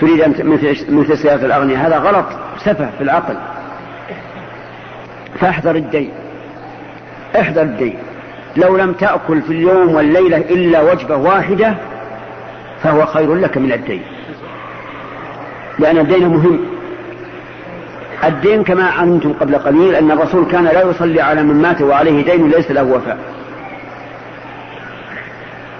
تريد 0.00 0.20
أن 0.20 0.58
مثل 0.88 1.18
سيارة 1.18 1.44
الأغنياء 1.44 1.86
هذا 1.86 1.98
غلط 1.98 2.26
سفه 2.58 2.90
في 2.98 3.04
العقل. 3.04 3.34
فاحذر 5.40 5.74
الدين. 5.74 6.10
احذر 7.40 7.62
الدين. 7.62 7.98
لو 8.56 8.76
لم 8.76 8.92
تأكل 8.92 9.42
في 9.42 9.50
اليوم 9.50 9.94
والليلة 9.94 10.36
إلا 10.36 10.92
وجبة 10.92 11.16
واحدة 11.16 11.74
فهو 12.82 13.06
خير 13.06 13.34
لك 13.34 13.58
من 13.58 13.72
الدين. 13.72 14.02
لأن 15.78 15.98
الدين 15.98 16.28
مهم. 16.28 16.60
الدين 18.24 18.64
كما 18.64 18.84
علمتم 18.84 19.32
قبل 19.32 19.56
قليل 19.56 19.94
أن 19.94 20.10
الرسول 20.10 20.44
كان 20.52 20.64
لا 20.64 20.82
يصلي 20.82 21.20
على 21.20 21.42
من 21.42 21.62
مات 21.62 21.82
وعليه 21.82 22.24
دين 22.24 22.50
ليس 22.50 22.70
له 22.70 22.82
وفاء. 22.82 23.18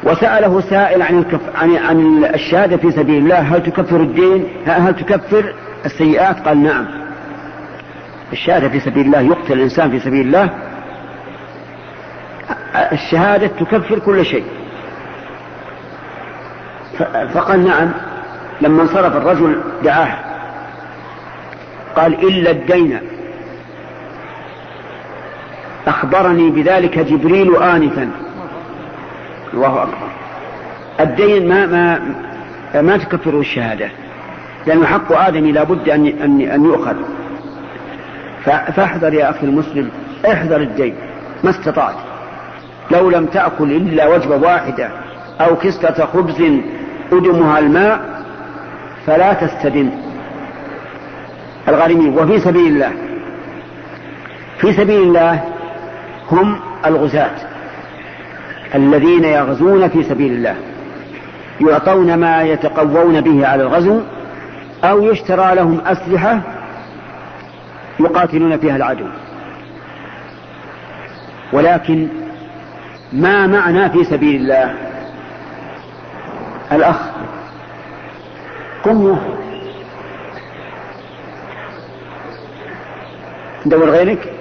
وسأله 0.05 0.61
سائل 0.61 1.03
عن 1.03 1.19
الكف... 1.19 1.41
عن 1.55 1.77
عن 1.77 2.25
الشهادة 2.35 2.77
في 2.77 2.91
سبيل 2.91 3.23
الله 3.23 3.39
هل 3.39 3.63
تكفر 3.63 3.97
الدين؟ 3.97 4.49
هل 4.67 4.97
تكفر 4.97 5.55
السيئات؟ 5.87 6.49
قال 6.49 6.63
نعم. 6.63 6.87
الشهادة 8.33 8.69
في 8.69 8.81
سبيل 8.81 9.07
الله 9.07 9.21
يقتل 9.21 9.53
الإنسان 9.53 9.91
في 9.91 10.01
سبيل 10.01 10.27
الله 10.27 10.51
الشهادة 12.93 13.47
تكفر 13.47 13.99
كل 13.99 14.25
شيء. 14.25 14.45
فقال 17.35 17.65
نعم 17.65 17.91
لما 18.61 18.83
انصرف 18.83 19.17
الرجل 19.17 19.61
دعاه 19.85 20.19
قال 21.97 22.29
إلا 22.29 22.51
الدين 22.51 23.01
أخبرني 25.87 26.51
بذلك 26.51 26.99
جبريل 26.99 27.57
آنفا 27.57 28.11
الله 29.55 29.83
أكبر. 29.83 30.09
الدين 31.01 31.49
ما 31.49 31.67
ما 31.67 32.01
ما 32.83 32.97
تكفره 32.97 33.41
الشهادة. 33.41 33.91
لأنه 34.67 34.87
حق 34.87 35.13
آدم 35.13 35.47
لابد 35.47 35.89
أن 35.89 36.07
أن 36.07 36.41
أن 36.41 36.65
يؤخذ. 36.65 36.97
فاحذر 38.45 39.15
يا 39.15 39.31
أخي 39.31 39.47
المسلم 39.47 39.91
احذر 40.33 40.57
الدين. 40.57 40.95
ما 41.45 41.51
استطعت. 41.51 41.95
لو 42.91 43.11
لم 43.11 43.27
تأكل 43.27 43.73
إلا 43.73 44.07
وجبة 44.07 44.37
واحدة 44.37 44.91
أو 45.41 45.57
كسرة 45.57 46.05
خبز 46.07 46.43
أدمها 47.13 47.59
الماء 47.59 48.25
فلا 49.07 49.33
تستدن 49.33 49.91
الغارمين. 51.69 52.19
وفي 52.19 52.41
سبيل 52.41 52.67
الله 52.67 52.93
في 54.59 54.73
سبيل 54.73 55.03
الله 55.03 55.45
هم 56.31 56.61
الغزاة. 56.87 57.50
الذين 58.75 59.25
يغزون 59.25 59.89
في 59.89 60.03
سبيل 60.03 60.33
الله 60.33 60.57
يعطون 61.61 62.15
ما 62.15 62.43
يتقوون 62.43 63.21
به 63.21 63.47
على 63.47 63.63
الغزو 63.63 64.01
أو 64.85 65.03
يشترى 65.03 65.55
لهم 65.55 65.81
أسلحة 65.87 66.41
يقاتلون 68.01 68.59
فيها 68.59 68.77
العدو. 68.77 69.07
ولكن 71.53 72.09
ما 73.13 73.47
معنى 73.47 73.91
في 73.91 74.05
سبيل 74.05 74.41
الله؟ 74.41 74.75
الأخ 76.73 76.97
قم 78.85 79.19
دور 83.67 83.91
غيرك. 83.91 84.33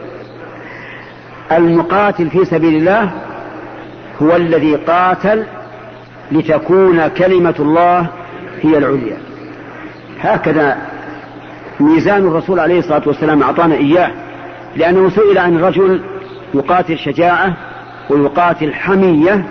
المقاتل 1.52 2.30
في 2.30 2.46
سبيل 2.46 2.76
الله 2.76 3.12
هو 4.22 4.36
الذي 4.36 4.76
قاتل 4.76 5.44
لتكون 6.32 7.08
كلمة 7.08 7.56
الله 7.60 8.08
هي 8.62 8.78
العليا. 8.78 9.18
هكذا 10.22 10.78
ميزان 11.80 12.28
الرسول 12.28 12.60
عليه 12.60 12.80
الصلاة 12.80 13.02
والسلام 13.06 13.44
أعطانا 13.44 13.76
إياه 13.76 14.12
لأنه 14.76 15.10
سئل 15.10 15.38
عن 15.38 15.58
رجل 15.58 16.02
يقاتل 16.54 16.98
شجاعة 16.98 17.54
ويقاتل 18.10 18.74
حمية 18.74 19.44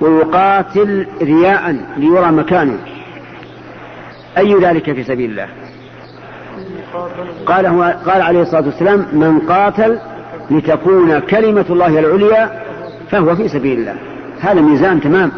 ويقاتل 0.00 1.06
رياء 1.22 1.76
ليرى 1.96 2.32
مكانه. 2.32 2.78
أي 4.38 4.54
ذلك 4.54 4.92
في 4.92 5.04
سبيل 5.04 5.30
الله؟ 5.30 5.48
قال 7.46 7.66
هو 7.66 7.82
قال 8.06 8.22
عليه 8.22 8.42
الصلاة 8.42 8.64
والسلام 8.66 9.06
من 9.12 9.38
قاتل 9.38 9.98
لتكون 10.50 11.18
كلمة 11.18 11.64
الله 11.70 11.98
العليا 11.98 12.67
فهو 13.10 13.36
في 13.36 13.48
سبيل 13.48 13.78
الله. 13.78 13.96
هذا 14.40 14.60
ميزان 14.60 15.00
تمام. 15.00 15.32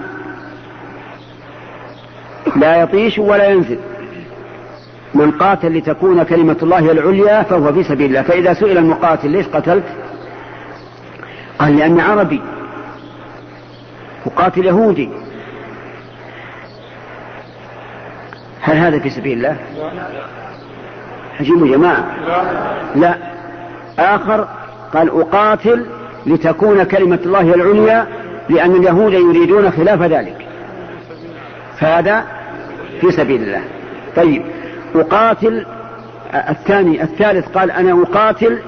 لا 2.57 2.77
يطيش 2.81 3.19
ولا 3.19 3.49
ينزل. 3.49 3.79
من 5.15 5.31
قاتل 5.31 5.79
لتكون 5.79 6.23
كلمة 6.23 6.57
الله 6.63 6.93
العليا 6.93 7.43
فهو 7.43 7.73
في 7.73 7.83
سبيل 7.83 8.07
الله. 8.07 8.23
فإذا 8.23 8.53
سئل 8.53 8.79
المقاتل 8.79 9.31
ليش 9.31 9.47
قتلت؟ 9.47 9.85
قال 11.59 11.77
لأني 11.77 12.03
عربي. 12.03 12.41
أقاتل 14.27 14.65
يهودي. 14.65 15.09
هل 18.61 18.77
هذا 18.77 18.99
في 18.99 19.11
سبيل 19.11 19.39
الله؟ 19.39 19.57
عجيب 21.41 21.67
يا 21.67 21.77
جماعة. 21.77 22.05
لا. 22.97 23.15
آخر 23.99 24.49
قال 24.95 25.21
أقاتل 25.21 25.87
لتكون 26.27 26.83
كلمة 26.83 27.19
الله 27.27 27.55
العليا 27.55 28.07
لأن 28.49 28.77
اليهود 28.77 29.13
يريدون 29.13 29.71
خلاف 29.71 30.03
ذلك. 30.03 30.47
فهذا 31.79 32.25
في 33.01 33.11
سبيل 33.11 33.43
الله. 33.43 33.63
طيب 34.17 34.43
أقاتل 34.95 35.67
الثاني 36.35 37.03
الثالث 37.03 37.49
قال 37.49 37.71
أنا 37.71 38.03
أقاتل 38.03 38.59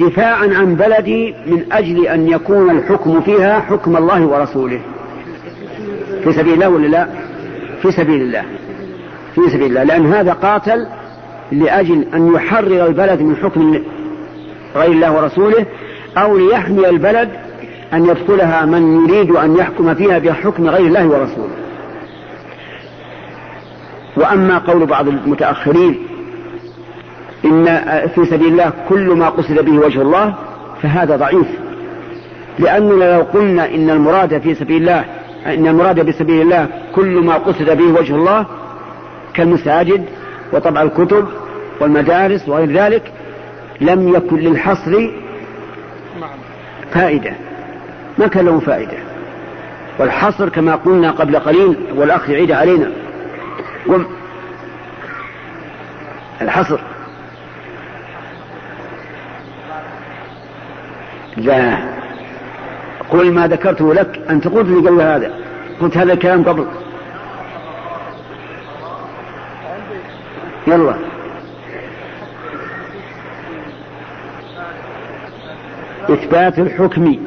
دفاعا 0.00 0.50
عن 0.54 0.74
بلدي 0.74 1.34
من 1.46 1.62
أجل 1.72 2.06
أن 2.06 2.28
يكون 2.28 2.70
الحكم 2.70 3.20
فيها 3.20 3.60
حكم 3.60 3.96
الله 3.96 4.26
ورسوله. 4.26 4.80
في 6.24 6.32
سبيل 6.32 6.54
الله 6.54 6.68
ولا 6.68 6.86
لا؟ 6.86 7.08
في 7.82 7.92
سبيل 7.92 8.20
الله. 8.20 8.42
في 9.34 9.40
سبيل 9.50 9.66
الله. 9.66 9.82
لأن 9.82 10.12
هذا 10.12 10.32
قاتل 10.32 10.86
لأجل 11.52 12.06
أن 12.14 12.34
يحرر 12.34 12.86
البلد 12.86 13.20
من 13.22 13.36
حكم 13.36 13.82
غير 14.76 14.90
الله 14.92 15.12
ورسوله 15.12 15.66
أو 16.16 16.38
ليحمي 16.38 16.88
البلد 16.88 17.28
أن 17.92 18.04
يدخلها 18.06 18.64
من 18.66 19.08
يريد 19.08 19.30
أن 19.30 19.56
يحكم 19.56 19.94
فيها 19.94 20.18
بحكم 20.18 20.68
غير 20.68 20.86
الله 20.86 21.06
ورسوله. 21.06 21.56
وأما 24.16 24.58
قول 24.58 24.86
بعض 24.86 25.08
المتأخرين 25.08 25.98
إن 27.44 27.64
في 28.14 28.24
سبيل 28.24 28.46
الله 28.46 28.72
كل 28.88 29.06
ما 29.06 29.28
قصد 29.28 29.64
به 29.64 29.78
وجه 29.78 30.02
الله 30.02 30.34
فهذا 30.82 31.16
ضعيف. 31.16 31.46
لأننا 32.58 33.16
لو 33.16 33.22
قلنا 33.22 33.74
إن 33.74 33.90
المراد 33.90 34.38
في 34.38 34.54
سبيل 34.54 34.80
الله 34.82 35.04
إن 35.46 35.66
المراد 35.66 36.06
بسبيل 36.06 36.42
الله 36.42 36.68
كل 36.94 37.24
ما 37.24 37.34
قصد 37.34 37.76
به 37.76 38.00
وجه 38.00 38.14
الله 38.14 38.46
كالمساجد 39.34 40.04
وطبع 40.52 40.82
الكتب 40.82 41.26
والمدارس 41.80 42.48
وغير 42.48 42.72
ذلك 42.72 43.12
لم 43.80 44.14
يكن 44.14 44.36
للحصر 44.36 45.10
فائدة. 46.94 47.32
ما 48.18 48.26
كان 48.26 48.44
له 48.44 48.60
فائدة. 48.60 48.96
والحصر 49.98 50.48
كما 50.48 50.74
قلنا 50.74 51.10
قبل 51.10 51.38
قليل 51.38 51.76
والأخ 51.94 52.30
يعيد 52.30 52.52
علينا. 52.52 52.90
قم 53.88 54.06
الحصر. 56.42 56.80
لا. 61.36 61.78
قل 63.10 63.32
ما 63.32 63.46
ذكرته 63.46 63.94
لك. 63.94 64.20
أنت 64.30 64.48
قلت 64.48 64.68
لي 64.68 64.88
قبل 64.88 65.00
هذا. 65.00 65.34
قلت 65.80 65.96
هذا 65.96 66.12
الكلام 66.12 66.44
قبل. 66.44 66.66
يلا. 70.66 71.11
إثبات 76.10 76.58
الحكم 76.58 77.18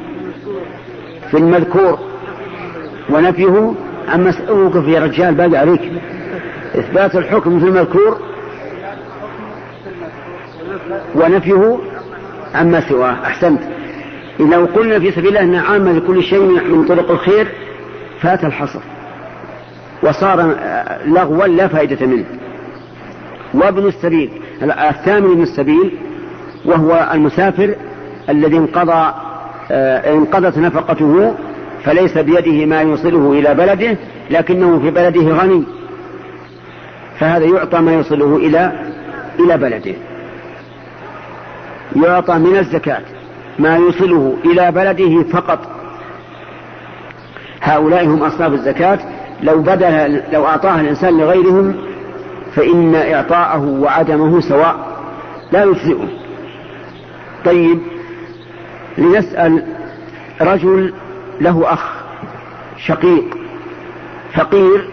في 1.30 1.36
المذكور 1.36 1.98
ونفيه 3.10 3.72
عما 4.08 4.34
اوقف 4.48 4.88
يا 4.88 5.00
رجال 5.00 5.34
باقي 5.34 5.56
عليك. 5.56 5.92
إثبات 6.74 7.16
الحكم 7.16 7.60
في 7.60 7.66
المذكور 7.66 8.18
ونفيه 11.14 11.78
عما 12.54 12.88
سواه. 12.88 13.12
أحسنت. 13.12 13.60
لو 14.40 14.64
قلنا 14.64 14.98
في 14.98 15.10
سبيل 15.10 15.28
الله 15.28 15.40
أنها 15.40 15.72
عامة 15.72 15.92
لكل 15.92 16.22
شيء 16.22 16.40
من 16.40 16.84
طرق 16.88 17.10
الخير 17.10 17.48
فات 18.20 18.44
الحصر. 18.44 18.80
وصار 20.02 20.56
لغوا 21.06 21.46
لا 21.46 21.68
فائدة 21.68 22.06
منه. 22.06 22.24
وابن 23.54 23.86
السبيل 23.86 24.30
الثامن 24.62 25.30
ابن 25.30 25.42
السبيل 25.42 25.90
وهو 26.64 27.10
المسافر 27.14 27.74
الذي 28.28 28.56
انقضى 28.56 29.12
آه، 29.70 30.14
انقضت 30.14 30.58
نفقته 30.58 31.34
فليس 31.84 32.18
بيده 32.18 32.66
ما 32.66 32.80
يوصله 32.80 33.32
إلى 33.32 33.54
بلده 33.54 33.96
لكنه 34.30 34.78
في 34.78 34.90
بلده 34.90 35.22
غني. 35.22 35.64
فهذا 37.18 37.44
يعطى 37.44 37.80
ما 37.80 37.92
يوصله 37.92 38.36
إلى 38.36 38.72
إلى 39.38 39.58
بلده. 39.58 39.94
يعطى 41.96 42.34
من 42.34 42.56
الزكاة 42.56 43.02
ما 43.58 43.76
يوصله 43.76 44.36
إلى 44.44 44.72
بلده 44.72 45.22
فقط. 45.22 45.58
هؤلاء 47.62 48.04
هم 48.04 48.22
أصناف 48.22 48.52
الزكاة. 48.52 48.98
لو 49.42 49.62
بدل 49.62 50.22
لو 50.32 50.46
أعطاها 50.46 50.80
الإنسان 50.80 51.18
لغيرهم 51.18 51.74
فإن 52.54 52.94
إعطاءه 52.94 53.64
وعدمه 53.80 54.40
سواء 54.40 54.76
لا 55.52 55.64
يجزئه. 55.64 56.08
طيب 57.44 57.78
لنسأل 58.98 59.62
رجل 60.40 60.94
له 61.40 61.72
أخ 61.72 61.96
شقيق 62.86 63.36
فقير 64.34 64.88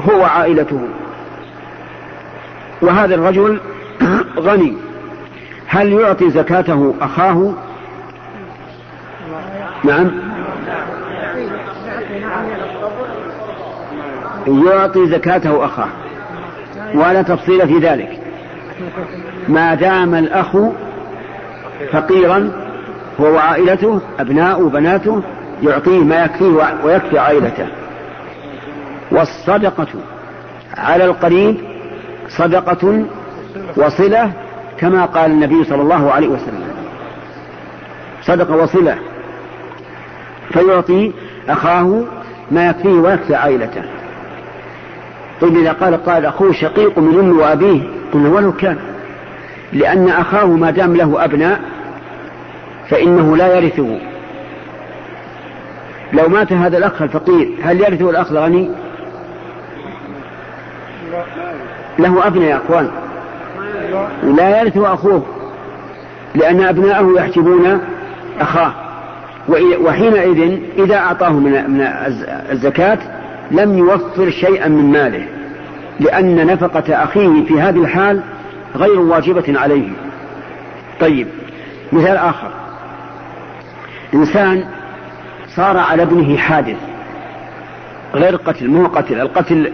هو 0.00 0.22
عائلته. 0.24 0.80
وهذا 2.82 3.14
الرجل 3.14 3.60
غني. 4.46 4.76
هل 5.66 5.92
يعطي 5.92 6.30
زكاته 6.30 6.94
أخاه؟ 7.00 7.54
نعم. 9.84 10.10
يعطي 14.46 15.06
زكاته 15.06 15.64
أخاه. 15.64 15.88
ولا 16.94 17.22
تفصيل 17.22 17.68
في 17.68 17.78
ذلك. 17.78 18.20
ما 19.48 19.74
دام 19.74 20.14
الأخ 20.14 20.56
فقيرا 21.92 22.67
هو 23.20 23.34
وعائلته 23.34 24.00
أبناء 24.20 24.62
وبناته 24.62 25.22
يعطيه 25.62 25.98
ما 25.98 26.24
يكفيه 26.24 26.76
ويكفي 26.84 27.18
عائلته. 27.18 27.66
والصدقة 29.10 29.86
على 30.76 31.04
القريب 31.04 31.56
صدقة 32.28 33.04
وصلة 33.76 34.32
كما 34.78 35.04
قال 35.04 35.30
النبي 35.30 35.64
صلى 35.64 35.82
الله 35.82 36.12
عليه 36.12 36.28
وسلم. 36.28 36.68
صدقة 38.22 38.56
وصلة. 38.56 38.98
فيعطي 40.52 41.12
أخاه 41.48 42.02
ما 42.50 42.68
يكفيه 42.68 42.92
ويكفي 42.92 43.34
عائلته. 43.34 43.82
طيب 45.40 45.56
إذا 45.56 45.72
قال 45.72 46.04
قال 46.04 46.26
أخوه 46.26 46.52
شقيق 46.52 46.98
من 46.98 47.18
أمه 47.18 47.42
وأبيه 47.42 47.80
قلنا 48.12 48.28
ولو 48.28 48.52
كان. 48.52 48.78
لأن 49.72 50.08
أخاه 50.08 50.46
ما 50.46 50.70
دام 50.70 50.96
له 50.96 51.24
أبناء 51.24 51.60
فإنه 52.90 53.36
لا 53.36 53.58
يرثه. 53.58 53.98
لو 56.12 56.28
مات 56.28 56.52
هذا 56.52 56.78
الأخ 56.78 57.02
الفقير 57.02 57.50
هل 57.62 57.80
يرثه 57.80 58.10
الأخ 58.10 58.30
الغني؟ 58.30 58.70
له 61.98 62.26
أبناء 62.26 62.48
يا 62.48 62.56
أخوان. 62.56 62.90
لا 64.22 64.60
يرثه 64.60 64.94
أخوه 64.94 65.22
لأن 66.34 66.60
أبناءه 66.60 67.12
يحجبون 67.16 67.80
أخاه. 68.40 68.72
وحينئذ 69.80 70.58
إذا 70.78 70.96
أعطاه 70.96 71.30
من 71.30 71.80
الزكاة 72.50 72.98
لم 73.50 73.78
يوفر 73.78 74.30
شيئا 74.30 74.68
من 74.68 74.92
ماله 74.92 75.26
لأن 76.00 76.46
نفقة 76.46 77.04
أخيه 77.04 77.44
في 77.44 77.60
هذه 77.60 77.80
الحال 77.80 78.20
غير 78.76 79.00
واجبة 79.00 79.60
عليه. 79.60 79.88
طيب 81.00 81.26
مثال 81.92 82.16
آخر. 82.16 82.57
إنسان 84.14 84.64
صار 85.56 85.76
على 85.76 86.02
ابنه 86.02 86.36
حادث 86.36 86.76
غير 88.14 88.36
قتل 88.36 88.68
مو 88.68 88.86
قتل 88.86 89.20
القتل 89.20 89.72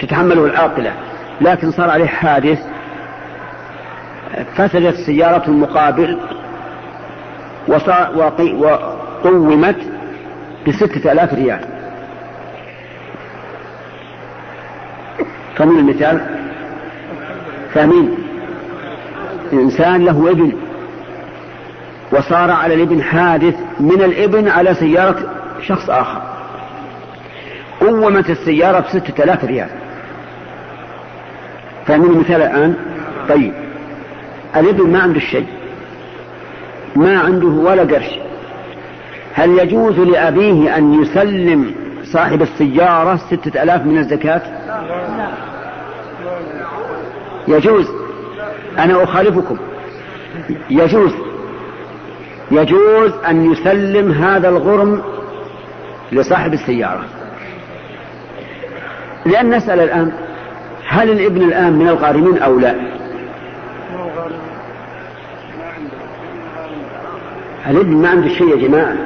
تتحمله 0.00 0.44
العاقلة 0.44 0.92
لكن 1.40 1.70
صار 1.70 1.90
عليه 1.90 2.06
حادث 2.06 2.66
فسدت 4.54 4.94
سيارة 4.94 5.44
المقابل 5.48 6.18
وقومت 8.54 9.76
بستة 10.68 11.12
آلاف 11.12 11.34
ريال. 11.34 11.60
فمن 15.56 15.78
المثال؟ 15.78 16.20
فاهمين 17.74 18.14
إنسان 19.52 20.04
له 20.04 20.30
ابن. 20.30 20.52
وصار 22.12 22.50
على 22.50 22.74
الابن 22.74 23.02
حادث 23.02 23.54
من 23.80 24.02
الابن 24.02 24.48
على 24.48 24.74
سيارة 24.74 25.18
شخص 25.62 25.90
آخر. 25.90 26.22
قومت 27.80 28.30
السيارة 28.30 28.80
بستة 28.80 29.24
آلاف 29.24 29.44
ريال. 29.44 29.68
فاهمين 31.86 32.10
المثال 32.10 32.42
الآن؟ 32.42 32.76
طيب. 33.28 33.52
الابن 34.56 34.90
ما 34.90 35.02
عنده 35.02 35.20
شيء. 35.20 35.46
ما 36.96 37.18
عنده 37.18 37.46
ولا 37.46 37.82
قرش. 37.82 38.18
هل 39.34 39.58
يجوز 39.58 39.98
لأبيه 39.98 40.76
أن 40.76 41.02
يسلم 41.02 41.74
صاحب 42.04 42.42
السيارة 42.42 43.16
ستة 43.16 43.62
ألاف 43.62 43.86
من 43.86 43.98
الزكاة؟ 43.98 44.42
يجوز. 47.48 47.88
أنا 48.78 49.04
أخالفكم. 49.04 49.56
يجوز. 50.70 51.12
يجوز 52.50 53.12
أن 53.28 53.52
يسلم 53.52 54.12
هذا 54.12 54.48
الغرم 54.48 55.02
لصاحب 56.12 56.52
السيارة. 56.52 57.04
لأن 59.26 59.50
نسأل 59.50 59.80
الآن 59.80 60.12
هل 60.88 61.10
الابن 61.10 61.42
الآن 61.42 61.72
من 61.72 61.88
الغارمين 61.88 62.38
أو 62.38 62.58
لا؟ 62.58 62.74
الابن 67.70 67.96
ما 67.96 68.08
عنده 68.08 68.28
شيء 68.28 68.48
يا 68.48 68.68
جماعة. 68.68 68.96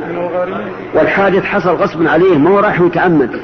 والحادث 0.95 1.45
حصل 1.45 1.71
غصبا 1.71 2.11
عليه 2.11 2.39
ما 2.39 2.51
هو 2.51 2.59
راح 2.59 2.81
يتعمد 2.81 3.41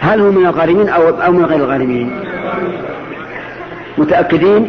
هل 0.00 0.20
هو 0.20 0.32
من 0.32 0.46
الغارمين 0.46 0.88
أو, 0.88 1.08
أو 1.08 1.32
من 1.32 1.44
غير 1.44 1.58
الغارمين؟ 1.58 2.20
متأكدين؟ 3.98 4.68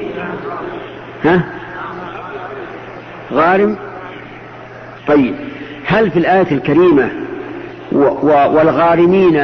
ها؟ 1.24 1.61
غارم. 3.34 3.76
طيب 5.08 5.36
هل 5.86 6.12
في 6.12 6.20
الآية 6.20 6.52
الكريمة 6.52 7.10
والغارمين 8.32 9.36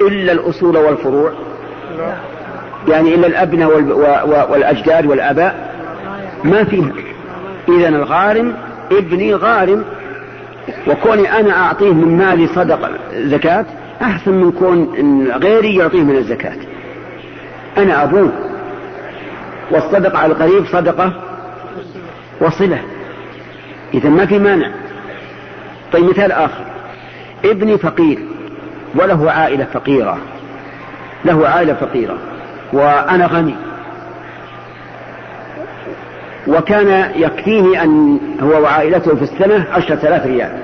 إلا 0.00 0.32
الأصول 0.32 0.76
والفروع؟ 0.76 1.32
يعني 2.88 3.14
إلا 3.14 3.26
الأبناء 3.26 3.68
والأجداد 4.52 5.06
والآباء؟ 5.06 5.70
ما 6.44 6.64
فيها 6.64 6.92
إذا 7.68 7.88
الغارم 7.88 8.54
ابني 8.92 9.34
غارم 9.34 9.84
وكوني 10.86 11.40
أنا 11.40 11.52
أعطيه 11.52 11.92
من 11.92 12.18
مالي 12.18 12.46
صدقة 12.46 12.90
زكاة 13.12 13.66
أحسن 14.02 14.32
من 14.32 14.52
كون 14.52 14.88
غيري 15.30 15.76
يعطيه 15.76 16.02
من 16.02 16.16
الزكاة. 16.16 16.56
أنا 17.78 18.04
أبوه 18.04 18.32
والصدقة 19.70 20.18
على 20.18 20.32
القريب 20.32 20.66
صدقة 20.66 21.12
وصلة. 22.40 22.78
إذا 23.94 24.08
ما 24.08 24.26
في 24.26 24.38
مانع. 24.38 24.70
طيب 25.92 26.04
مثال 26.04 26.32
آخر. 26.32 26.64
ابني 27.44 27.78
فقير 27.78 28.18
وله 28.94 29.30
عائلة 29.30 29.64
فقيرة. 29.64 30.18
له 31.24 31.48
عائلة 31.48 31.74
فقيرة 31.74 32.18
وأنا 32.72 33.26
غني. 33.26 33.54
وكان 36.46 37.12
يكفيه 37.16 37.82
أن 37.82 38.18
هو 38.42 38.62
وعائلته 38.62 39.16
في 39.16 39.22
السنة 39.22 39.66
عشرة 39.72 40.08
آلاف 40.08 40.26
ريال. 40.26 40.62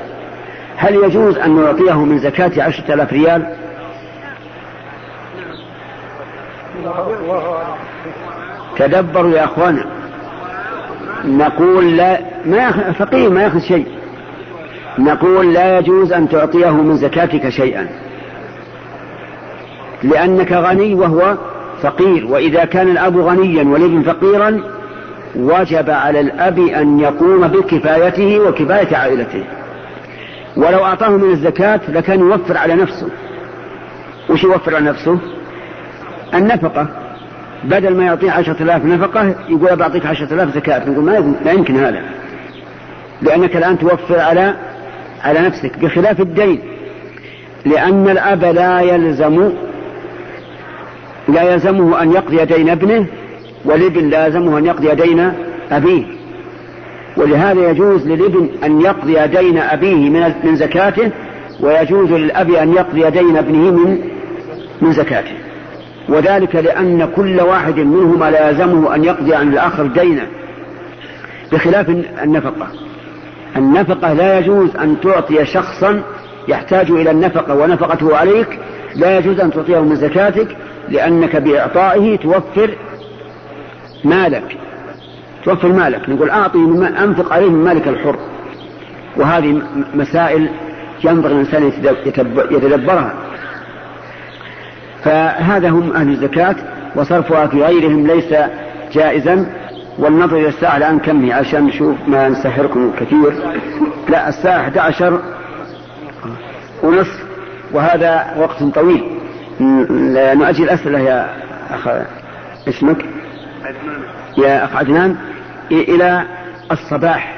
هل 0.77 0.95
يجوز 0.95 1.39
أن 1.39 1.63
نعطيه 1.63 2.05
من 2.05 2.19
زكاة 2.19 2.63
عشرة 2.63 2.95
آلاف 2.95 3.13
ريال؟ 3.13 3.57
تدبروا 8.79 9.31
يا 9.31 9.45
أخوانا. 9.45 9.96
نقول 11.27 11.97
لا 11.97 12.21
ما 12.45 12.93
فقير 12.93 13.31
ما 13.31 13.43
يأخذ 13.43 13.61
شيء. 13.61 13.87
نقول 14.99 15.55
لا 15.55 15.79
يجوز 15.79 16.13
أن 16.13 16.29
تعطيه 16.29 16.71
من 16.71 16.97
زكاتك 16.97 17.49
شيئا. 17.49 17.89
لأنك 20.03 20.53
غني 20.53 20.95
وهو 20.95 21.37
فقير 21.83 22.27
وإذا 22.27 22.65
كان 22.65 22.89
الأب 22.89 23.17
غنيا 23.17 23.65
والابن 23.65 24.03
فقيرا 24.03 24.61
وجب 25.37 25.91
على 25.91 26.21
الأب 26.21 26.59
أن 26.59 27.01
يقوم 27.01 27.49
بكفايته 27.49 28.41
وكفاية 28.41 28.97
عائلته. 28.97 29.45
ولو 30.57 30.85
أعطاه 30.85 31.09
من 31.09 31.31
الزكاة 31.31 31.81
لكان 31.89 32.21
يوفر 32.21 32.57
على 32.57 32.75
نفسه. 32.75 33.09
وش 34.31 34.45
يوفر 34.45 34.77
على 34.77 34.85
نفسه؟ 34.85 35.19
النفقة. 36.35 37.06
بدل 37.65 37.97
ما 37.97 38.05
يعطيه 38.05 38.31
عشرة 38.31 38.63
آلاف 38.63 38.85
نفقة 38.85 39.35
يقول 39.49 39.77
بعطيك 39.77 40.07
عشرة 40.07 40.35
آلاف 40.35 40.55
زكاة. 40.55 40.91
نقول 40.91 41.05
ما 41.45 41.53
يمكن 41.53 41.77
هذا. 41.77 42.03
لأنك 43.23 43.57
الآن 43.57 43.79
توفر 43.79 44.21
على 44.21 44.55
على 45.25 45.41
نفسك 45.41 45.79
بخلاف 45.79 46.21
الدين. 46.21 46.61
لأن 47.67 48.09
الأب 48.09 48.45
لا 48.45 48.81
يلزم 48.81 49.51
لا 51.29 51.43
يلزمه 51.53 52.03
أن 52.03 52.13
يقضي 52.13 52.45
دين 52.45 52.69
ابنه 52.69 53.07
والابن 53.65 54.09
لا 54.09 54.27
يلزمه 54.27 54.59
أن 54.59 54.67
يقضي 54.67 54.95
دين 54.95 55.33
أبيه. 55.71 56.05
ولهذا 57.17 57.71
يجوز 57.71 58.07
للابن 58.07 58.49
أن 58.65 58.81
يقضي 58.81 59.27
دين 59.27 59.59
أبيه 59.59 60.11
من 60.11 60.33
من 60.45 60.57
زكاته 60.57 61.11
ويجوز 61.61 62.13
للأب 62.13 62.51
أن 62.51 62.73
يقضي 62.73 63.11
دين 63.11 63.37
ابنه 63.37 63.71
من 63.71 64.01
من 64.83 64.93
زكاته. 64.93 65.33
وذلك 66.09 66.57
لأن 66.57 67.09
كل 67.17 67.41
واحد 67.41 67.79
منهما 67.79 68.31
لا 68.31 68.49
يلزمه 68.49 68.95
أن 68.95 69.05
يقضي 69.05 69.35
عن 69.35 69.49
الآخر 69.49 69.87
دينا 69.87 70.27
بخلاف 71.53 71.89
النفقة. 72.23 72.69
النفقة 73.57 74.13
لا 74.13 74.39
يجوز 74.39 74.77
أن 74.77 75.01
تعطي 75.01 75.45
شخصا 75.45 76.03
يحتاج 76.49 76.91
إلى 76.91 77.11
النفقة 77.11 77.55
ونفقته 77.55 78.17
عليك 78.17 78.59
لا 78.97 79.19
يجوز 79.19 79.41
أن 79.41 79.51
تعطيه 79.51 79.81
من 79.81 79.97
زكاتك 79.97 80.57
لأنك 80.89 81.37
بإعطائه 81.37 82.17
توفر 82.17 82.71
مالك 84.05 84.57
توفر 85.45 85.73
مالك. 85.73 86.09
نقول 86.09 86.31
أعطي 86.31 86.59
أنفق 87.05 87.33
عليه 87.33 87.51
من 87.51 87.65
مالك 87.65 87.89
الحر. 87.89 88.17
وهذه 89.17 89.63
مسائل 89.95 90.49
ينبغي 91.05 91.33
الإنسان 91.33 91.73
يتدبرها. 92.51 93.15
فهذا 95.07 95.69
هم 95.69 95.93
أهل 95.93 96.09
الزكاة 96.09 96.57
وصرفها 96.97 97.47
في 97.47 97.63
غيرهم 97.63 98.07
ليس 98.07 98.35
جائزا. 98.93 99.47
والنظر 99.99 100.37
إلى 100.37 100.49
الساعة 100.49 100.77
الآن 100.77 100.99
كم 100.99 101.25
هي 101.25 101.33
عشان 101.33 101.65
نشوف 101.65 101.97
ما 102.07 102.29
نسهركم 102.29 102.93
كثير. 103.01 103.33
لا 104.09 104.29
الساعة 104.29 104.61
11 104.61 105.21
ونصف 106.83 107.25
وهذا 107.73 108.35
وقت 108.39 108.63
طويل. 108.63 109.05
نؤجل 110.39 110.65
الأسئلة 110.65 110.99
يا 110.99 111.29
أخ 111.71 111.89
اسمك؟ 112.69 113.05
يا 114.39 114.65
أخ 114.65 114.77
عدنان. 114.77 115.17
إلى 115.71 116.23
الصباح 116.73 117.37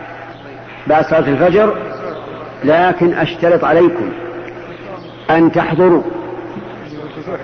بعد 0.87 1.05
صلاة 1.05 1.29
الفجر. 1.29 1.77
لكن 2.65 3.15
أشترط 3.15 3.65
عليكم 3.65 4.09
أن 5.31 5.53
تحضروا. 5.53 6.03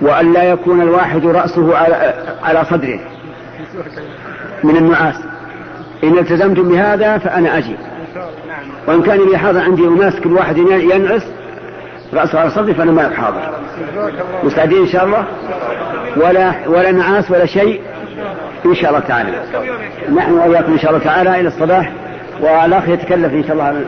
وأن 0.01 0.33
لا 0.33 0.43
يكون 0.43 0.81
الواحد 0.81 1.25
رأسه 1.25 1.77
على, 1.77 2.13
على 2.43 2.65
صدره 2.65 2.99
من 4.63 4.77
النعاس. 4.77 5.15
إن 6.03 6.17
التزمتم 6.17 6.69
بهذا 6.69 7.17
فأنا 7.17 7.57
أجي. 7.57 7.75
وإن 8.87 9.01
كان 9.01 9.19
لي 9.29 9.37
حاضر 9.37 9.59
عندي 9.59 9.87
أناس 9.87 10.19
كل 10.19 10.33
واحد 10.33 10.57
ينعس 10.57 11.27
رأسه 12.13 12.39
على 12.39 12.49
صدره 12.49 12.73
فأنا 12.73 12.91
ما 12.91 13.09
حاضر. 13.15 13.41
مستعدين 14.43 14.81
إن 14.81 14.87
شاء 14.87 15.05
الله؟ 15.05 15.25
ولا 16.17 16.51
ولا 16.67 16.91
نعاس 16.91 17.31
ولا 17.31 17.45
شيء. 17.45 17.81
إن 18.65 18.75
شاء 18.75 18.89
الله 18.89 18.99
تعالى. 18.99 19.31
نحن 20.15 20.31
وإياكم 20.31 20.71
إن 20.71 20.79
شاء 20.79 20.91
الله 20.91 21.03
تعالى 21.03 21.39
إلى 21.39 21.47
الصباح. 21.47 21.91
والأخ 22.41 22.89
يتكلف 22.89 23.33
إن 23.33 23.43
شاء 23.43 23.51
الله. 23.53 23.63
عن... 23.63 23.85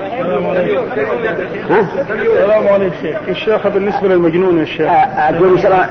السلام 2.22 2.68
عليكم 2.68 2.96
شيخ. 3.02 3.18
الشيخ 3.28 3.68
بالنسبة 3.68 4.08
للمجنون 4.08 4.60
يا 4.60 4.66
شيخ. 4.66 4.92
أقول 5.18 5.58
إن 5.58 5.62
شاء 5.62 5.72
الله. 5.72 5.90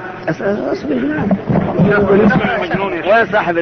للمجنون 2.11 2.93
وين 2.93 3.27
صاحب 3.33 3.59